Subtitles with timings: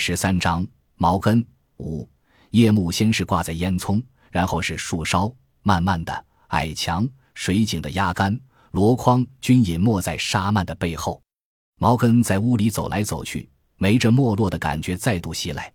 [0.00, 0.66] 十三章
[0.96, 1.46] 毛根
[1.76, 2.08] 五
[2.52, 8.40] 夜幕先是挂在烟囱，然后是树梢，慢慢的，矮墙、水井的压杆、
[8.72, 11.22] 箩筐均隐没在沙漫的背后。
[11.78, 15.72] 毛根在屋里走来走去，没着没落的感觉再度袭来，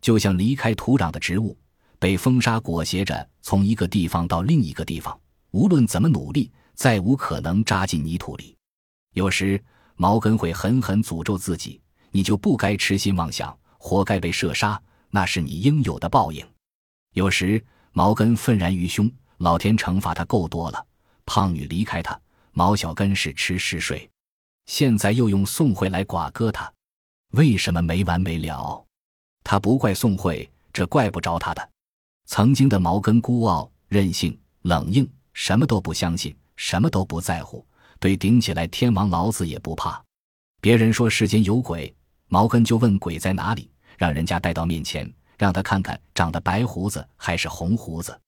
[0.00, 1.56] 就像离开土壤的植物，
[1.98, 5.18] 被风沙裹挟着从一个地方到另一个地方，
[5.52, 8.56] 无论怎么努力，再无可能扎进泥土里。
[9.14, 9.62] 有时
[9.96, 11.80] 毛根会狠狠诅咒自己
[12.12, 16.46] ：“你就不该痴心妄想，活该被射杀，那是你应有的报应。”
[17.14, 20.86] 有时毛根愤然于胸，老天惩罚他够多了，
[21.24, 22.20] 胖女离开他，
[22.52, 24.08] 毛小根是吃是睡。
[24.66, 26.72] 现在又用宋慧来剐割他，
[27.32, 28.84] 为什么没完没了？
[29.42, 31.70] 他不怪宋慧，这怪不着他的。
[32.26, 37.66] 曾经的毛根孤傲、任性、冷硬，什么都不相信，什么都不在乎，
[37.98, 40.00] 对顶起来天王老子也不怕。
[40.60, 41.92] 别人说世间有鬼，
[42.30, 48.18] 毛根就问鬼在哪里，让人家带到面前，让他看看长得白胡子还是红胡子。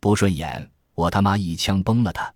[0.00, 2.32] 不顺眼，我他妈一枪崩了他。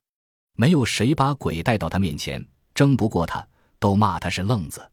[0.56, 2.47] 没有谁把鬼带到他面前。
[2.75, 3.45] 争不过他，
[3.78, 4.86] 都骂他是愣子。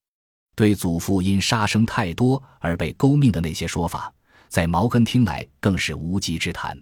[0.56, 4.14] 对祖父因杀生太多而被勾命的那些说法，
[4.48, 6.82] 在毛根听来更是无稽之谈。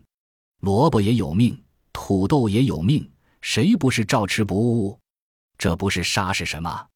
[0.59, 1.59] 萝卜也有命，
[1.92, 3.09] 土豆也有命，
[3.42, 5.00] 谁不是照吃不误？
[5.58, 6.88] 这不是杀是什么？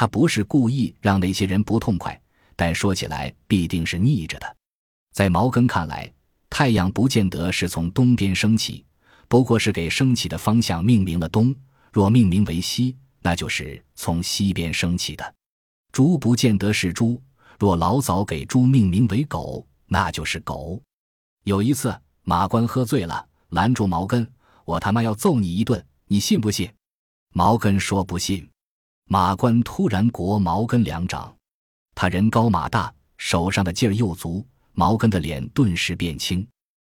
[0.00, 2.16] 他不是故意让那些人不痛快，
[2.54, 4.56] 但说起来必定是逆着的。
[5.12, 6.08] 在毛根看来，
[6.48, 8.86] 太阳不见得是从东边升起，
[9.26, 11.52] 不过是给升起的方向命名了东。
[11.92, 12.96] 若命名为西。
[13.22, 15.34] 那就是从西边升起的，
[15.90, 17.20] 猪不见得是猪。
[17.58, 20.80] 若老早给猪命名为狗，那就是狗。
[21.42, 24.24] 有一次，马官喝醉了，拦住毛根
[24.64, 26.70] ：“我他妈要揍你一顿，你信不信？”
[27.34, 28.48] 毛根说：“不信。”
[29.10, 31.34] 马关突然国毛根两掌，
[31.94, 36.46] 他人高马大，手上的劲儿又足，毛根的脸顿时变青。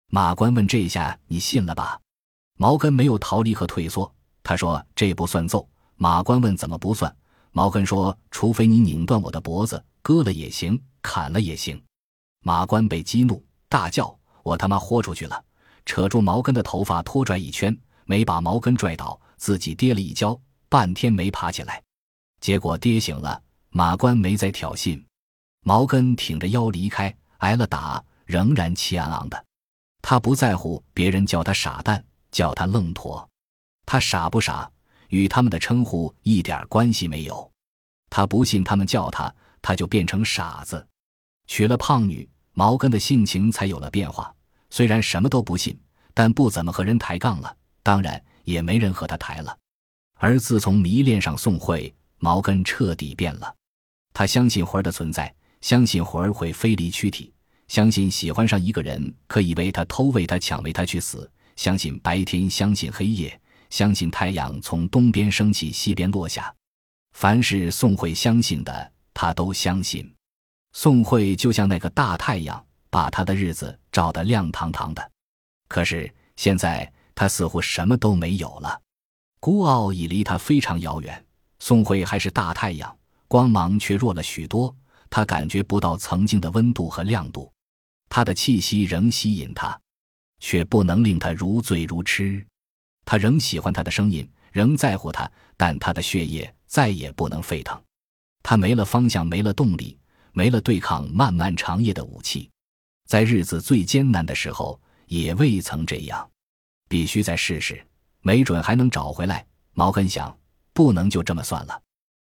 [0.09, 1.97] 马关问：“这下你信了吧？”
[2.59, 4.13] 毛根没有逃离和退缩，
[4.43, 7.15] 他说：“这不算揍。”马关问：“怎么不算？”
[7.53, 11.81] 毛根说：“除非你拧断我的脖子，割了也行，砍了也行。”
[12.43, 14.13] 马关被激怒，大叫
[14.43, 15.41] ：“我他妈豁出去了！”
[15.87, 21.81] 扯住毛根的头发拖拽一圈，没把毛根拽倒，自己跌了一跤，半天没爬起来。
[22.41, 25.01] 结果跌醒了，马官没再挑衅，
[25.61, 29.45] 毛根挺着腰离开，挨了打，仍然气昂昂的。
[30.01, 33.29] 他不在乎别人叫他傻蛋，叫他愣驼，
[33.85, 34.69] 他傻不傻？
[35.09, 37.51] 与他们的称呼一点关系没有，
[38.09, 40.87] 他不信他们叫他，他就变成傻子。
[41.47, 44.33] 娶了胖女，毛根的性情才有了变化。
[44.69, 45.77] 虽然什么都不信，
[46.13, 49.55] 但不怎么和人抬杠了，当然也没人和他抬了。
[50.17, 53.53] 而自从迷恋上宋慧，毛根彻底变了。
[54.13, 57.33] 他相信魂儿的存在，相信魂儿会飞离躯体，
[57.67, 63.37] 相信喜欢上一个人可以为他偷、为他抢、为他去死，相信白天，相信黑夜。
[63.69, 66.53] 相信太阳从东边升起，西边落下。
[67.13, 70.13] 凡是宋慧相信的，他都相信。
[70.73, 75.11] 宋慧就像那个大太阳，把他的日子照得亮堂堂的。
[75.69, 78.81] 可是现在，他似乎什么都没有了。
[79.39, 81.25] 孤傲已离他非常遥远。
[81.61, 84.75] 宋慧还是大太阳，光芒却弱了许多。
[85.11, 87.53] 他感觉不到曾经的温度和亮度。
[88.09, 89.79] 他的气息仍吸引他，
[90.39, 92.43] 却不能令他如醉如痴。
[93.05, 97.79] 他仍喜欢他的声音，仍在乎他，但他的血液再也不能沸腾。
[98.41, 99.95] 他没了方向，没了动力，
[100.31, 102.49] 没了对抗漫漫长夜的武器。
[103.07, 106.27] 在日子最艰难的时候，也未曾这样。
[106.89, 107.85] 必须再试试，
[108.21, 109.45] 没准还能找回来。
[109.73, 110.35] 毛根想，
[110.73, 111.81] 不能就这么算了。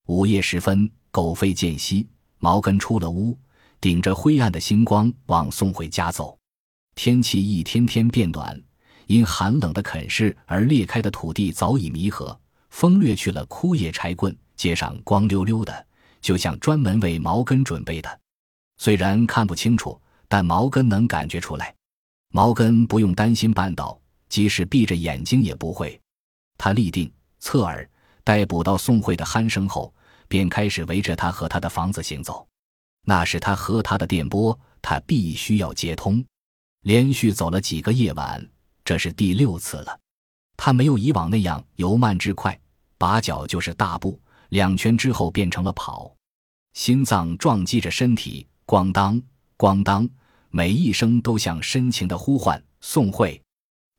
[0.08, 2.08] 午夜时分，狗吠渐息，
[2.40, 3.38] 毛根出了屋，
[3.82, 6.38] 顶着灰暗的星光往送回家走。
[6.96, 8.62] 天气一天天变暖。
[9.08, 12.38] 因寒冷的啃噬而裂开的土地早已弥合，
[12.72, 15.88] 风掠去了枯叶柴棍，街上光溜溜的，
[16.20, 18.20] 就像专门为毛根准备的。
[18.80, 19.98] 虽然看不清楚，
[20.28, 21.74] 但毛根能感觉出来。
[22.34, 23.98] 毛根不用担心绊倒，
[24.28, 25.98] 即使闭着眼睛也不会。
[26.58, 27.90] 他立定侧耳，
[28.28, 29.94] 逮捕到宋慧的鼾声后，
[30.28, 32.46] 便开始围着他和他的房子行走。
[33.06, 36.22] 那是他和他的电波，他必须要接通。
[36.82, 38.46] 连续走了几个夜晚。
[38.84, 39.98] 这是第六次了，
[40.58, 42.60] 他没有以往那样由慢至快，
[42.98, 44.20] 拔脚就是大步，
[44.50, 46.14] 两圈之后变成了跑，
[46.74, 49.22] 心脏撞击着身体，咣当
[49.58, 50.06] 咣当，
[50.50, 52.62] 每一声都像深情的呼唤。
[52.82, 53.42] 宋慧，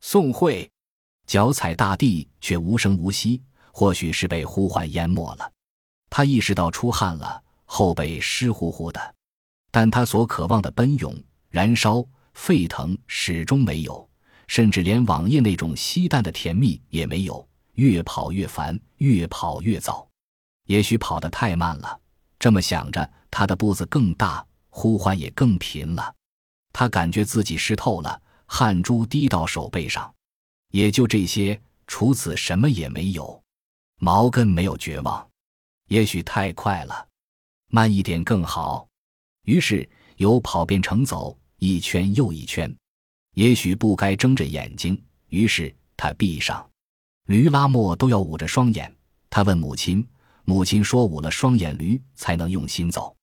[0.01, 0.69] 宋慧，
[1.25, 3.41] 脚踩大地却无声无息，
[3.79, 5.49] 或许是被呼唤淹没了。
[6.09, 9.15] 他意识到出汗了，后背湿乎乎的，
[9.71, 11.15] 但他所渴望的奔涌、
[11.49, 14.05] 燃烧、沸腾始终没有，
[14.47, 17.47] 甚至连往夜那种稀淡的甜蜜也没有。
[17.75, 20.05] 越跑越烦，越跑越早，
[20.65, 21.97] 也许跑得太慢了。
[22.37, 26.13] 这么想着，他的步子更大，呼唤也更频了。
[26.73, 30.13] 他感觉自己湿透了，汗珠滴到手背上。
[30.71, 33.41] 也就这些，除此什么也没有。
[33.99, 35.29] 毛根没有绝望，
[35.89, 37.07] 也许太快了，
[37.67, 38.87] 慢一点更好。
[39.43, 42.73] 于是由跑变成走，一圈又一圈。
[43.35, 46.65] 也许不该睁着眼睛，于是他闭上。
[47.27, 48.93] 驴拉磨都要捂着双眼。
[49.29, 50.07] 他问母亲，
[50.45, 53.13] 母亲说捂了双眼，驴才能用心走。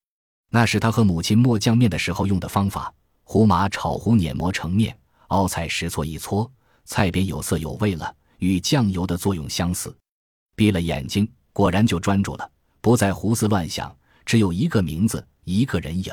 [0.50, 2.94] 那是他和母亲磨酱面的时候用的方法。
[3.25, 4.96] 胡麻炒糊碾磨成面，
[5.28, 6.50] 熬菜时搓一搓，
[6.84, 9.96] 菜边有色有味了，与酱油的作用相似。
[10.56, 12.50] 闭了眼睛，果然就专注了，
[12.80, 16.12] 不再胡思乱想，只有一个名字，一个人影。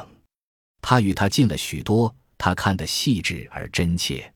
[0.82, 4.32] 他与他近了许多，他看得细致而真切，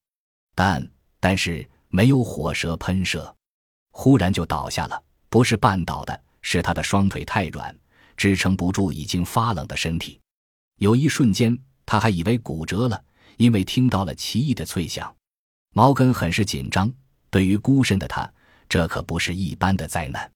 [0.56, 0.90] 但
[1.20, 3.36] 但是没有火舌喷射，
[3.92, 5.00] 忽然就倒下了，
[5.30, 7.78] 不是绊倒的，是他的双腿太软，
[8.16, 10.20] 支撑不住已经发冷的身体。
[10.80, 11.56] 有一瞬间。
[11.90, 13.02] 他还以为骨折了，
[13.38, 15.16] 因为听到了奇异的脆响。
[15.74, 16.92] 毛根很是紧张。
[17.30, 18.30] 对于孤身的他，
[18.70, 20.30] 这可不是一般的灾难。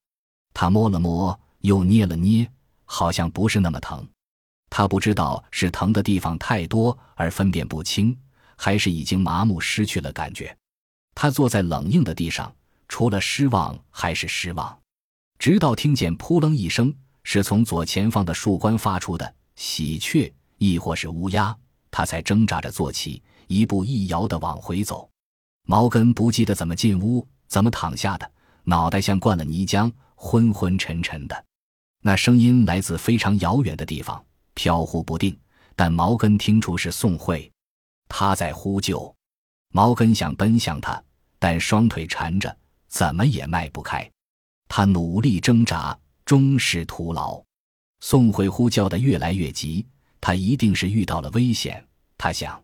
[0.54, 2.50] 他摸了摸，又捏了捏，
[2.86, 4.07] 好像不是那么疼。
[4.69, 8.18] 他不知道是疼的地方太多而分辨不清，
[8.56, 10.56] 还是已经麻木失去了感觉。
[11.13, 12.54] 他坐在冷硬的地上，
[12.88, 14.78] 除了失望还是失望。
[15.39, 16.94] 直到听见扑棱一声，
[17.24, 20.33] 是从左前方的树冠发出的喜鹊。
[20.57, 21.57] 亦或是乌鸦，
[21.89, 25.10] 他才挣扎着坐起，一步一摇地往回走。
[25.68, 28.31] 毛根不记得怎么进屋，怎么躺下的，
[28.63, 31.45] 脑袋像灌了泥浆，昏昏沉沉的。
[32.01, 35.38] 那声音来自非常遥远的地方，飘忽不定，
[35.75, 37.51] 但毛根听出是宋慧，
[38.07, 39.13] 他在呼救。
[39.74, 41.03] 毛根想奔向他，
[41.39, 42.57] 但双腿缠着，
[42.88, 44.09] 怎么也迈不开。
[44.69, 47.44] 他努力挣扎，终是徒劳。
[48.00, 49.86] 宋慧呼叫的越来越急。
[50.21, 51.86] 他一定是遇到了危险，
[52.18, 52.63] 他想，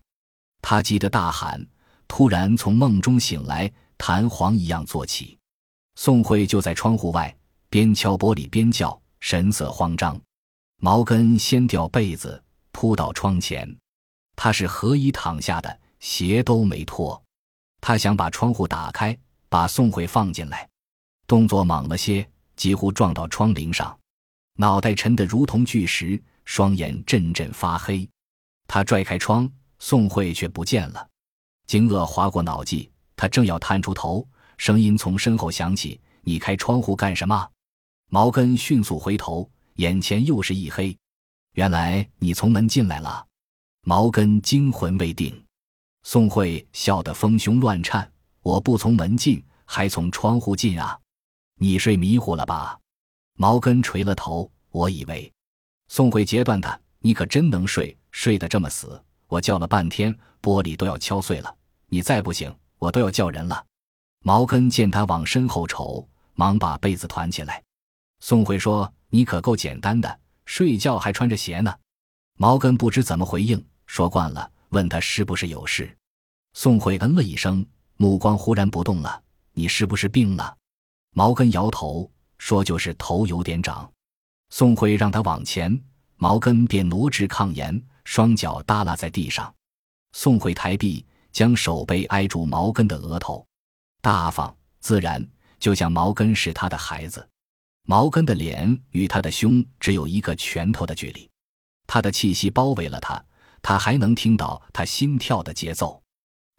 [0.61, 1.67] 他急得大喊，
[2.07, 5.37] 突然从梦中醒来，弹簧一样坐起。
[5.95, 7.35] 宋慧就在窗户外，
[7.69, 10.19] 边敲玻璃边叫，神色慌张。
[10.79, 13.75] 毛根掀掉被子，扑到窗前，
[14.35, 17.21] 他是何以躺下的，鞋都没脱。
[17.81, 19.17] 他想把窗户打开，
[19.49, 20.69] 把宋慧放进来，
[21.25, 23.97] 动作猛了些，几乎撞到窗棂上，
[24.57, 26.21] 脑袋沉得如同巨石。
[26.45, 28.09] 双眼阵阵发黑，
[28.69, 31.09] 他拽开窗，宋慧却不见了。
[31.65, 34.25] 惊愕划过脑际，他正要探出头，
[34.57, 37.49] 声音从身后响起：“你开窗户干什么？”
[38.09, 40.97] 毛根迅速回头，眼前又是一黑。
[41.53, 43.25] 原来你从门进来了。
[43.81, 45.43] 毛根惊魂未定。
[46.03, 48.09] 宋慧笑得风胸乱颤
[48.43, 50.97] ：“我不从门进，还从窗户进啊？
[51.59, 52.79] 你睡迷糊了吧？”
[53.35, 55.29] 毛根垂了头：“我以为。”
[55.89, 59.01] 宋慧截断他：“你可真能睡，睡得这么死！
[59.27, 61.53] 我叫了半天，玻璃都要敲碎了。
[61.87, 63.65] 你再不醒，我都要叫人了。”
[64.23, 67.63] 毛根见他往身后瞅，忙把被子团起来。
[68.19, 71.73] 宋慧说：“你可够简单的，睡觉还穿着鞋呢。”
[72.37, 75.95] 毛根不知怎么回应，说惯了，问他是不是有事。
[76.53, 77.65] 宋慧嗯了一声，
[77.95, 79.21] 目光忽然不动了
[79.53, 80.55] ：“你是不是病了？”
[81.15, 83.89] 毛根摇头说：“就是头有点长。”
[84.49, 85.79] 宋慧让他往前，
[86.15, 89.53] 毛根便挪至炕沿，双脚耷拉在地上。
[90.13, 91.05] 宋慧抬臂，
[91.37, 93.45] 将手背挨住毛根的额头，
[94.01, 95.23] 大方自然，
[95.59, 97.29] 就像毛根是他的孩子。
[97.83, 101.29] 毛根的脸与他的胸只有一个拳头的距离，
[101.85, 103.23] 他的气息包围了他，
[103.61, 106.01] 他还能听到他心跳的节奏。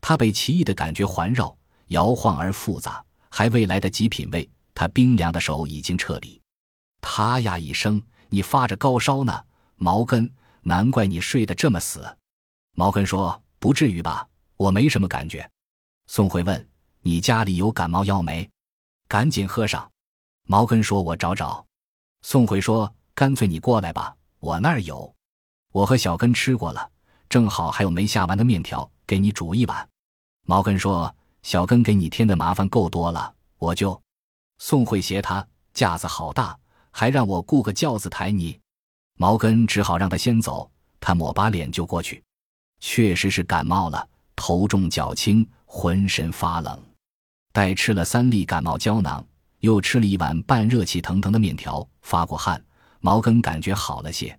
[0.00, 1.58] 他被奇异的感觉环绕，
[1.88, 6.40] 摇晃而复杂，还未来得及品味，他冰凉的手已经撤离。
[7.00, 9.42] 他呀一声，你发着高烧呢，
[9.74, 10.32] 毛根，
[10.62, 12.16] 难怪你睡得这么死。
[12.76, 15.50] 毛根说：“不至于吧，我没什么感觉。”
[16.06, 16.68] 宋慧问
[17.00, 18.46] ：“你家里有感冒药没？
[19.08, 19.90] 赶紧喝上。”
[20.44, 21.64] 毛根说：“我找找。”
[22.20, 25.14] 宋慧说：“干脆你过来吧，我那儿有，
[25.72, 26.90] 我和小根吃过了，
[27.30, 29.88] 正好还有没下完的面条，给你煮一碗。”
[30.44, 33.98] 毛根说：“小根给你添的麻烦够多了，我就……”
[34.60, 36.58] 宋慧斜他架子好大。
[36.90, 38.58] 还让我雇个轿子抬你，
[39.14, 40.68] 毛根只好让他先走。
[40.98, 42.24] 他抹把脸就过去，
[42.80, 46.80] 确实是感冒了，头重脚轻，浑身发冷。
[47.52, 49.22] 待吃了三粒感冒胶囊，
[49.58, 52.64] 又吃了一碗半热气腾腾的面条，发过汗，
[53.00, 54.38] 毛根感觉好了些。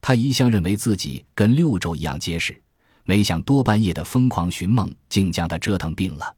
[0.00, 2.58] 他一向认为自己跟六周一样结实，
[3.04, 6.34] 没想多半夜的疯狂寻梦竟将他折腾病了。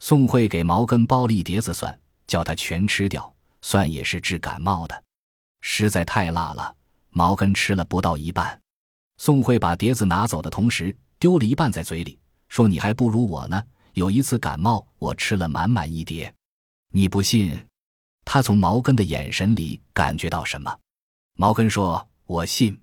[0.00, 3.32] 宋慧给毛根包了一碟子蒜，叫他全吃掉。
[3.62, 5.02] 蒜也是治感冒的，
[5.60, 6.74] 实在太辣了，
[7.10, 8.58] 毛根吃了不到一半。
[9.18, 12.18] 宋慧把碟子拿走的同时，丢了一半在嘴里，
[12.50, 13.62] 说：“你还不如我呢。
[13.94, 16.32] 有一次感冒，我吃了满满一碟。
[16.92, 17.66] 你不信？”
[18.26, 20.78] 他从毛根的眼神里感觉到什么？
[21.36, 22.78] 毛根说：“我信。”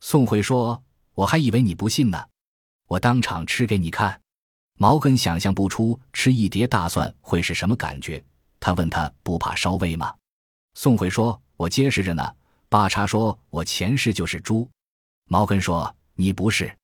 [0.00, 0.82] 宋慧说
[1.14, 2.26] ：“我还以为你不信呢，
[2.88, 4.20] 我当场吃给你看。”
[4.78, 8.22] 毛根想象不出吃一碟大蒜会是什么感觉，
[8.58, 10.12] 他问他不怕烧胃吗？
[10.74, 12.34] 宋慧说：“我结实着呢。”
[12.68, 14.68] 八叉说：“我前世就是猪。”
[15.28, 16.74] 毛根说：“你不是。”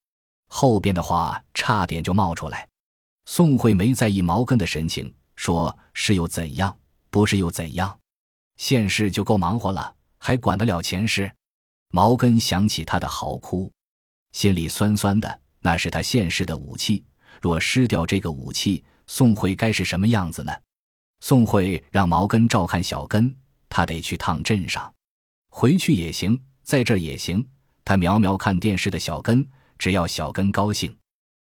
[0.49, 2.67] 后边的话差点就冒出来。
[3.27, 6.77] 宋慧没在意毛根的神情，说是又怎样？
[7.11, 7.97] 不是又怎样？
[8.57, 11.31] 现世就够忙活了，还管得了前世？
[11.91, 13.71] 毛根想起他的嚎哭，
[14.33, 15.41] 心里酸酸的。
[15.61, 17.05] 那是他现世的武器，
[17.41, 20.53] 若失掉这个武器，宋慧该是什么样子呢？
[21.21, 23.35] 宋慧让毛根照看小根，
[23.69, 24.93] 他得去趟镇上，
[25.51, 27.47] 回去也行，在这儿也行。
[27.85, 29.45] 他瞄瞄看电视的小根，
[29.79, 30.95] 只要小根高兴。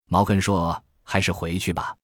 [0.08, 1.96] 毛根说：“还是回去吧，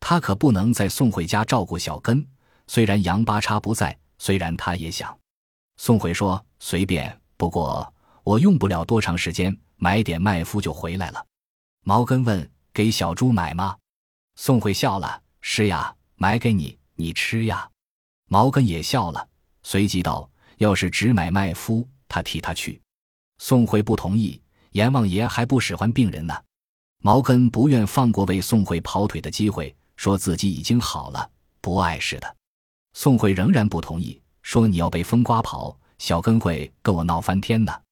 [0.00, 2.26] 他可不能在宋慧家照顾小根。
[2.66, 5.16] 虽然杨八叉不在，虽然他也想。”
[5.76, 11.26] 宋慧说：“随便。”不过我用不了多长时间，买点麦麸就回来了。
[11.82, 13.76] 毛根问：“给小猪买吗？”
[14.36, 17.68] 宋慧笑了：“是呀，买给你，你吃呀。”
[18.30, 19.28] 毛根也笑了，
[19.64, 22.80] 随即道：“要是只买麦麸，他替他去。”
[23.38, 24.40] 宋慧不同意
[24.74, 26.34] ：“阎王爷还不使唤病人呢。”
[27.02, 32.36] 毛根不愿放过为宋慧跑腿的机会，说自己已经好了，不碍事的。
[32.94, 37.82] 宋慧仍然不同意，说：“你要被风刮跑。”小根会跟我闹翻天的，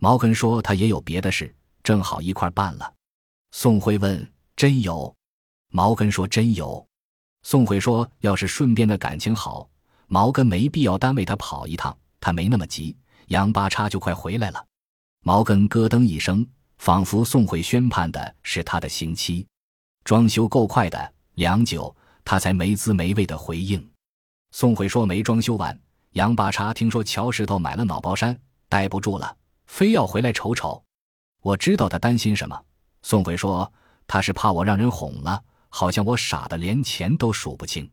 [0.00, 2.92] 毛根说他也有别的事，正好一块办了。
[3.52, 5.14] 宋慧问：“真有？”
[5.70, 6.84] 毛根说：“真有。”
[7.42, 9.68] 宋慧说：“要是顺便的感情好，
[10.08, 12.96] 毛根没必要单为他跑一趟，他没那么急，
[13.28, 14.66] 杨八叉就快回来了。”
[15.26, 19.46] 毛根咯噔一声，仿佛宋慧宣判的是他的刑期。
[20.04, 23.90] 装修够快的，良久，他才没滋没味的回应。
[24.50, 25.76] 宋慧说：“没装修完。”
[26.12, 28.38] 杨八叉听说乔石头买了脑包山，
[28.68, 29.34] 待不住了，
[29.66, 30.84] 非要回来瞅瞅。
[31.40, 32.62] 我知道他担心什么。
[33.00, 33.72] 宋慧说
[34.06, 37.90] 他是怕我让人哄了，好像我傻的连钱都数不清。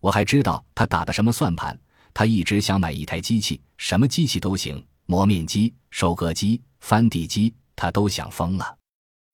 [0.00, 1.78] 我还知道他打的什么算盘，
[2.12, 8.78] 他一直想买一台机器，什么机器都行，磨面机、收割机、翻地机，他都想疯了。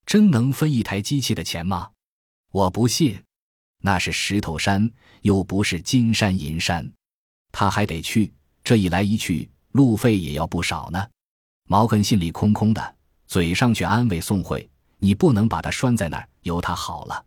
[0.06, 1.90] 真能分一台机器的钱吗？
[2.50, 3.22] 我不信，
[3.78, 4.90] 那是石头山，
[5.22, 6.90] 又不是金山银山。
[7.52, 8.32] 他还得去，
[8.64, 11.06] 这一来一去，路费也要不少呢。
[11.68, 12.96] 毛根心里空空的，
[13.26, 17.24] 嘴上却安慰宋慧：“你不能把他拴在那儿，由他好了。”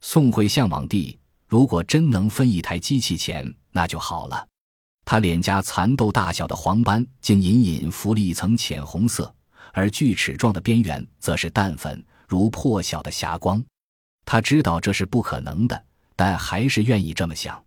[0.00, 4.46] 宋慧向往地，如果真能分一台机器钱，那就好了。
[5.10, 9.34] 他脸颊蚕豆大小的黄斑，竟隐隐浮了一层浅红色，
[9.72, 13.64] 而锯齿状的边缘则是淡粉，如破晓的霞光。
[14.26, 15.82] 他知道这是不可能的，
[16.14, 17.58] 但还是愿意这么想。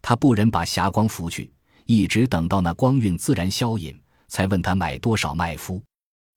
[0.00, 1.52] 他不忍把霞光拂去，
[1.86, 5.82] 一直等到那光晕自然消隐，才问他买多少麦麸。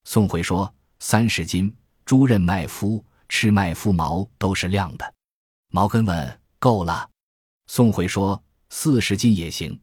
[0.06, 1.72] 宋回说：“三十斤
[2.06, 5.13] 猪刃麦麸，吃麦麸毛都是亮的。”
[5.70, 7.08] 毛根问：“够了？”
[7.70, 9.79] 宋回说：“四十斤也行。”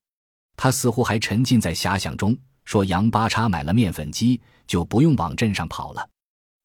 [0.56, 6.08] 他似乎还沉浸在遐想中，说：“杨八叉买了面粉机，就不用往镇上跑了。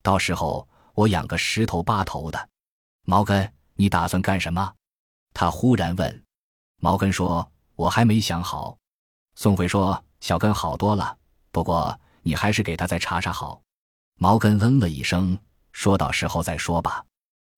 [0.01, 2.49] 到时候我养个十头八头的。”
[3.05, 4.73] 毛根，你打算干什么？
[5.33, 6.23] 他忽然问。
[6.79, 8.77] 毛根说：“我还没想好。”
[9.35, 11.17] 宋慧说：“小根好多了，
[11.51, 13.61] 不过你还是给他再查查好。”
[14.19, 15.37] 毛根嗯了一声，
[15.71, 17.03] 说：“到时候再说吧。”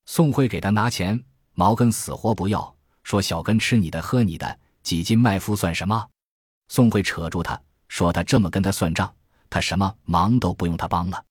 [0.06, 1.22] 宋慧给他拿钱，
[1.54, 6.08] 毛根死活不要，说：“小根吃你的，喝你的，几斤麦麸算什么？”
[6.74, 9.14] 宋慧扯住他说：“他这么跟他算账，
[9.48, 11.24] 他什么忙都不用他帮了。”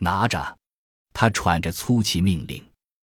[0.00, 0.56] 拿着，
[1.12, 2.66] 他喘着粗气命令，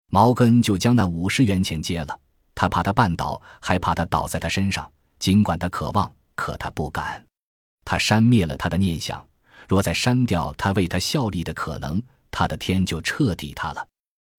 [0.06, 2.20] 毛根就将那五十元钱接了。
[2.54, 4.90] 他怕他绊倒，还怕他倒在他身上。
[5.18, 7.22] 尽管他渴望，可他不敢。
[7.84, 9.22] 他扇灭了他的念想。
[9.68, 13.87] 若再删掉他为他效力的可能，他的天就彻底塌了。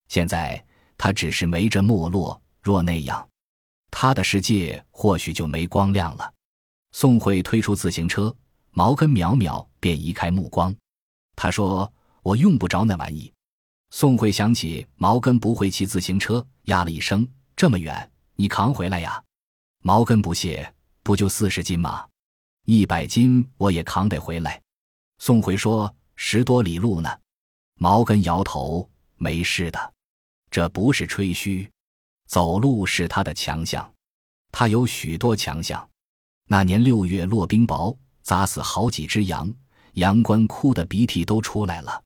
[0.08, 0.60] 现在
[0.98, 2.42] 他只是没着没落。
[2.60, 3.24] 若那样，
[3.88, 6.32] 他的世界或许就没光亮了。
[6.92, 8.34] 宋慧推出自行车，
[8.72, 10.74] 毛根渺渺便移开目光。
[11.36, 11.92] 他说
[12.22, 13.32] ：“我用不着那玩意。”
[13.90, 17.26] 宋慧想起毛根不会骑自行车，呀了一声。
[17.56, 19.22] 这么远，你扛回来呀？
[19.82, 22.06] 毛根不屑，不就四十斤吗？
[22.66, 24.62] 一百斤我也扛得回来。
[25.18, 27.10] 宋慧说：“十多里路呢。
[27.74, 29.94] 毛根摇头，没事的，
[30.50, 31.70] 这不是吹嘘。
[32.28, 33.92] 走路是他的强项，
[34.52, 35.89] 他有许多强项。
[36.52, 39.48] 那年六月落冰雹，砸死好几只羊，
[39.92, 42.02] 羊倌哭得鼻涕都出来了。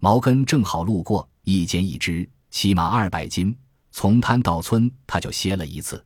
[0.00, 3.52] 毛根正好路过，一肩一只，起码二百斤，
[3.90, 6.00] 从滩到村他就歇了一次。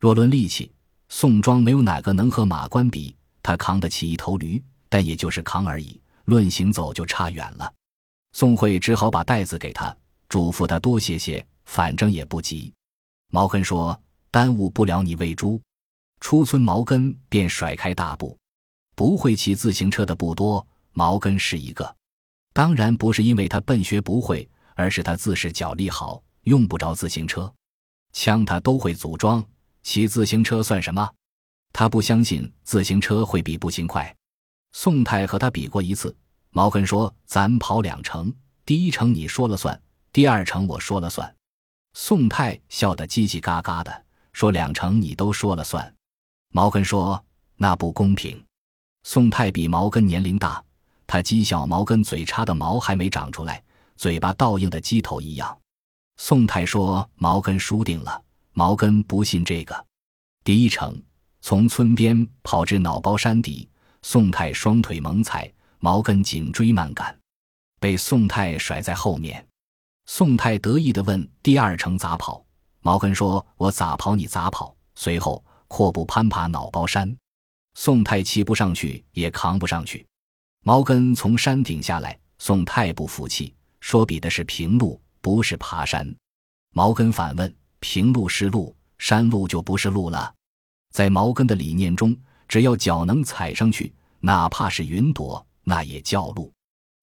[0.00, 0.72] 若论力气，
[1.10, 6.00] 宋庄没有哪个能和马关比，他扛得起一头驴，但也就是扛而已。
[6.24, 7.70] 论行走就差远了。
[8.32, 9.94] 宋慧只好把袋子给他，
[10.30, 12.72] 嘱咐他多歇歇，反正也不急。
[13.30, 14.00] 毛根说
[14.32, 15.60] ：“耽误不了你喂猪。”
[16.20, 18.36] 出村，毛根便甩开大步。
[18.94, 21.96] 不会骑自行车的不多，毛根是一个。
[22.52, 27.52] 当然不是因为他笨学不会，而是他自恃脚力好，用不着自行车。
[28.12, 29.44] 枪他都会组装，
[29.82, 31.08] 骑自行车算什么？
[31.72, 34.12] 他不相信自行车会比步行快。
[34.72, 36.14] 宋太和他比过一次。
[36.50, 38.34] 毛根说：“咱跑两程，
[38.64, 39.80] 第一程你说了算，
[40.12, 41.32] 第二程我说了算。”
[41.92, 45.94] 宋太笑得叽叽嘎嘎的，说：“两程你都说了算。”
[46.50, 47.22] 毛根说
[47.56, 48.42] ：“那不公平。”
[49.04, 50.62] 宋太比毛根年龄大，
[51.06, 53.62] 他讥笑毛根嘴插的毛还没长出来，
[53.96, 55.56] 嘴巴倒映的鸡头一样。
[56.16, 59.86] 宋太说：“毛根输定了。”毛根不信这个。
[60.42, 61.00] 第一程
[61.40, 63.68] 从村边跑至脑包山底，
[64.02, 65.50] 宋太双腿猛踩。
[65.80, 67.16] 毛根紧追慢赶，
[67.78, 69.46] 被宋太甩在后面。
[70.06, 72.44] 宋太得意地问：“第二程咋跑？”
[72.82, 77.16] 毛根说：“我咋跑你咋跑。”随后阔步攀爬脑包山。
[77.74, 80.04] 宋太骑不上去，也扛不上去。
[80.64, 86.12] 毛根从山顶下来，宋太不服气，说：“比的是平路，不是爬山。”
[86.74, 90.34] 毛根反问：“平路是路，山路就不是路了？”
[90.92, 92.16] 在毛根的理念中，
[92.48, 95.44] 只要脚能踩上去，哪怕是云朵。
[95.62, 96.50] 那也叫路。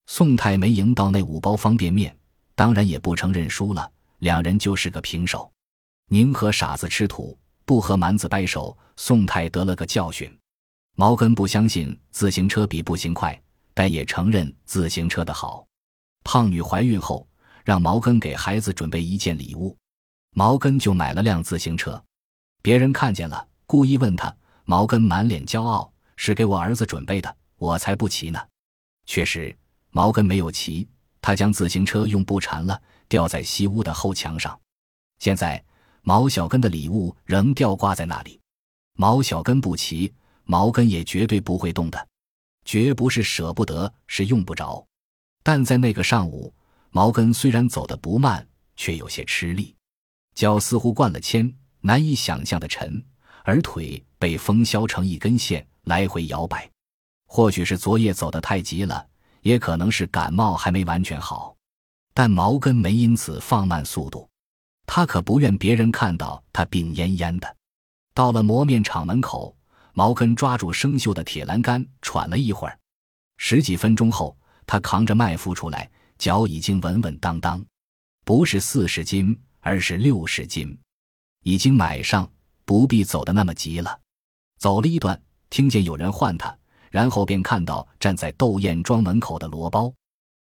[0.07, 2.17] 宋太没赢到那五包方便面，
[2.55, 3.91] 当然也不承认输了。
[4.19, 5.51] 两人就是个平手。
[6.09, 8.77] 宁和傻子吃土，不和蛮子掰手。
[8.97, 10.33] 宋太得了个教训。
[10.95, 13.37] 毛根不相信自行车比步行快，
[13.73, 15.67] 但也承认自行车的好。
[16.23, 17.27] 胖女怀孕后，
[17.65, 19.75] 让毛根给孩子准备一件礼物，
[20.31, 22.01] 毛根就买了辆自行车。
[22.61, 28.39] 别人看见了，故意问他，毛根满脸骄傲：“是给我儿子准备的，我才不骑呢。”
[29.05, 29.53] 确实，
[29.91, 30.87] 毛根没有骑，
[31.19, 34.57] 他将自行车用布缠了，吊在西屋的后墙上。
[35.19, 35.61] 现在，
[36.07, 38.39] 毛小根的礼物仍吊挂在那里。
[38.93, 40.13] 毛小根不骑，
[40.43, 42.07] 毛根也绝对不会动的，
[42.63, 44.85] 绝不是舍不得，是用不着。
[45.41, 46.53] 但在那个上午，
[46.91, 49.75] 毛根虽然走得不慢，却有些吃力，
[50.35, 53.03] 脚似乎灌了铅，难以想象的沉，
[53.43, 56.69] 而腿被风削成一根线，来回摇摆。
[57.25, 59.03] 或许是昨夜走得太急了，
[59.41, 61.55] 也可能是感冒还没完全好，
[62.13, 64.29] 但毛根没因此放慢速度。
[64.85, 67.55] 他可不愿别人看到他病恹恹的。
[68.13, 69.55] 到了磨面厂门口，
[69.93, 72.79] 毛根抓住生锈的铁栏杆，喘了一会儿。
[73.37, 77.63] 十几分钟后，他扛着麦麸出来，脚已经稳稳当当，
[78.23, 80.77] 不是四十斤，而是六十斤，
[81.43, 82.29] 已经买上，
[82.63, 83.99] 不必走得那么急了。
[84.57, 86.57] 走了一段，听见有人唤他。
[86.91, 89.93] 然后便看到站在窦燕庄门口的罗包，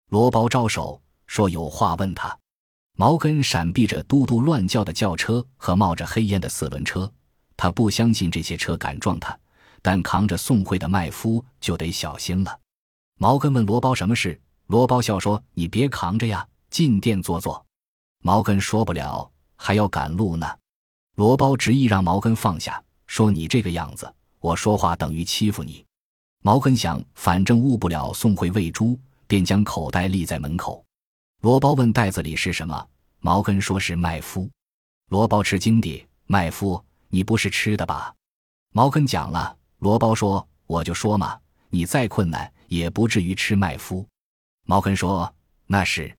[0.10, 2.38] 罗包招手说有话问他。
[2.96, 7.12] 毛根闪避着嘟嘟乱叫的轿车和冒着黑烟的四轮车，
[7.58, 9.38] 他不相信这些车敢撞他，
[9.82, 12.60] 但扛着宋慧的麦夫就得小心了。
[13.20, 17.66] 毛根问罗包什么事，罗包笑说：“你别扛着呀，进店坐坐。”
[18.22, 20.48] 毛根说不了，还要赶路呢。
[21.16, 25.84] 罗包执意让毛根放下，说：“你这个样子，我说话等于欺负你。”
[26.46, 30.84] 毛根想，反正误不了宋慧喂猪，便将口袋立在门口。
[31.44, 32.88] 罗包问袋子里是什么，
[33.20, 34.50] 毛根说是麦麸。
[35.10, 38.16] 罗包吃惊地：“麦麸，你不是吃的吧？”
[38.72, 39.54] 毛根讲了。
[39.80, 41.38] 罗包说：“我就说嘛，
[41.70, 44.06] 你再困难也不至于吃麦麸。”
[44.64, 45.36] 毛根说
[45.68, 46.16] ：“那是。”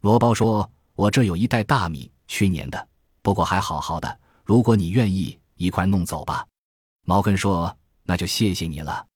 [0.00, 2.88] 罗包说：“我这有一袋大米，去年的，
[3.20, 4.20] 不过还好好的。
[4.42, 6.46] 如果你愿意，一块弄走吧。”
[7.04, 9.06] 毛根说：“那就谢谢你了。”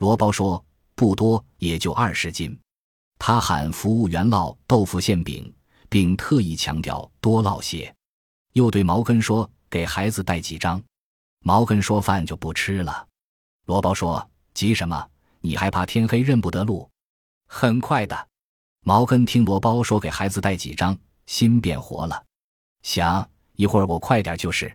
[0.00, 0.66] 罗包说
[0.96, 2.58] ：“不多，也就二十斤。”
[3.18, 5.52] 他喊服务员烙豆腐馅饼，
[5.88, 7.92] 并特意强调多烙些。
[8.52, 10.82] 又对毛根说：“给孩子带几张。”
[11.44, 13.06] 毛根说：“饭就不吃了。”
[13.66, 15.08] 罗包说：“急什么？
[15.40, 16.88] 你还怕天黑认不得路？
[17.48, 18.28] 很快的。”
[18.82, 22.24] 毛根听罗包说给孩子带几张，心变活了，
[22.82, 24.72] 想一会儿我快点就是。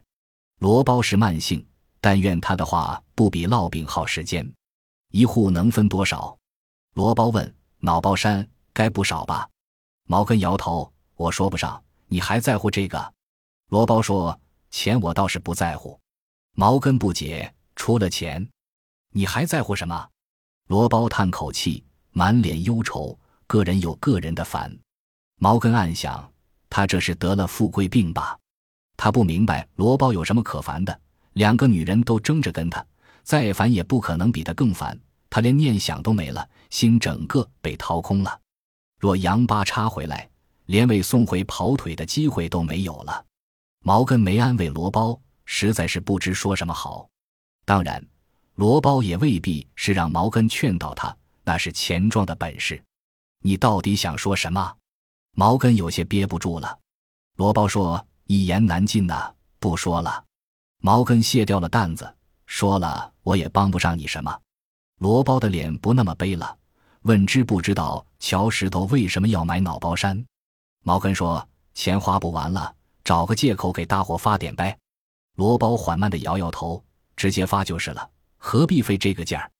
[0.60, 1.66] 罗包是慢性，
[2.00, 4.48] 但愿他的话不比烙饼耗时间。
[5.12, 6.38] 一户能分多少？
[6.94, 7.56] 罗包问。
[7.84, 9.50] 脑包山该不少吧？
[10.08, 11.84] 毛根摇头，我说不上。
[12.08, 13.14] 你还在乎这个？
[13.70, 14.40] 罗包说
[14.70, 16.00] ：“钱我倒是不在乎。”
[16.54, 18.48] 毛根不解，除了钱，
[19.12, 20.08] 你还在乎什么？
[20.68, 23.18] 罗包叹口气，满脸忧愁。
[23.48, 24.78] 个人有个人的烦。
[25.40, 26.32] 毛根暗想，
[26.70, 28.38] 他这是得了富贵病吧？
[28.96, 31.02] 他不明白罗包有什么可烦的。
[31.34, 32.86] 两个女人都争着跟他，
[33.24, 35.00] 再烦也不可能比他更烦。
[35.32, 38.40] 他连念想都没了，心整个被掏空了。
[39.00, 40.30] 若杨八叉回来，
[40.66, 43.26] 连为送回跑腿的机会都没有了。
[43.84, 47.10] 毛根没安慰罗包，实在是不知说什么好。
[47.64, 48.06] 当然，
[48.56, 51.16] 罗包也未必是让毛根劝导他，
[51.46, 52.84] 那是钱庄的本事。
[53.42, 54.76] 你到底想说什么？
[55.34, 56.78] 毛根有些憋不住了。
[57.38, 60.26] 罗包说：“一言难尽呐，不说了。”
[60.84, 62.14] 毛根卸掉了担子，
[62.46, 64.38] 说了：“我也帮不上你什么。”
[65.02, 66.56] 罗包的脸不那么悲了，
[67.02, 70.24] 问：“知不知道乔石头为什么要买脑包山？”
[70.86, 72.72] 毛根说：“钱花不完了，
[73.04, 74.78] 找个借口给大伙发点呗。”
[75.38, 76.86] 罗包缓慢的摇摇头
[77.18, 79.52] ：“直接发就是了，何必费这个劲儿？”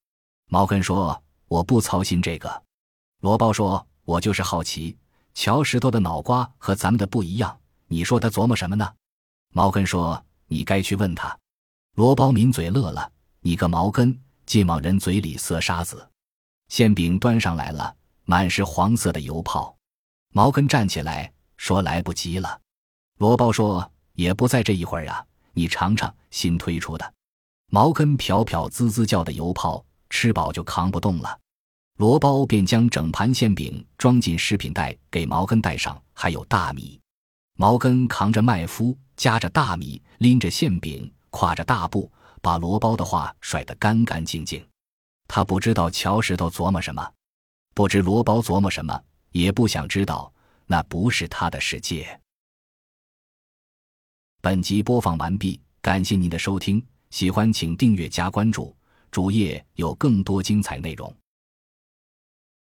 [0.48, 2.62] 毛根说：“我不操心这个。”
[3.18, 4.96] 罗包说：“我就是好奇，
[5.34, 8.88] 乔石头的脑瓜和咱们的不一样，你说他琢磨什么呢？”
[9.52, 11.36] 毛根说：“你该去问他。”
[11.98, 13.10] 罗包抿嘴乐了
[13.42, 14.16] ：“你个毛根，
[14.52, 16.06] 竟往人嘴里塞沙子！”
[16.68, 19.74] 馅饼端上来了，满是黄色的油泡。
[20.34, 22.60] 毛根站起来说：“来不及了。”
[23.16, 27.14] 罗包说：“也不在这一会儿啊，你尝尝新推出的。”
[27.72, 31.38] 毛根飘飘滋滋叫的油泡，吃饱就扛不动了。
[31.96, 37.00] 罗包便将整盘馅饼装进食品袋，给毛根带上，还有大米。
[37.56, 42.10] 毛根扛着麦麸，夹着大米，拎着馅饼，跨着大步，
[42.42, 44.62] 把罗包的话甩得干干净净。
[45.28, 47.10] 他不知道乔石头琢磨什么，
[47.72, 50.30] 不知罗包琢磨什么，也不想知道，
[50.66, 52.20] 那不是他的世界。
[54.42, 58.76] 本集播放完毕，感谢您的收听，喜欢请订阅加关注，
[59.10, 61.14] 主页有更多精彩内容。